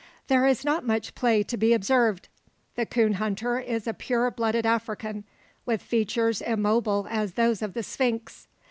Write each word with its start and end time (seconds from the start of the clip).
There 0.29 0.47
is 0.47 0.65
not 0.65 0.83
much 0.83 1.13
play 1.13 1.43
to 1.43 1.57
be 1.57 1.73
observed. 1.73 2.27
The 2.73 2.87
coon 2.87 3.13
hunter 3.21 3.59
is 3.59 3.85
a 3.85 3.93
pure 3.93 4.31
blooded 4.31 4.65
African, 4.65 5.25
with 5.63 5.83
features 5.83 6.41
immobile 6.41 7.05
as 7.07 7.33
those 7.33 7.61
of 7.61 7.75
the 7.75 7.83
Sphinx. 7.83 8.47